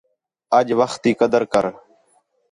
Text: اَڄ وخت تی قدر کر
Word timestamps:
اَڄ 0.57 0.67
وخت 0.79 0.97
تی 1.03 1.11
قدر 1.19 1.43
کر 1.51 1.65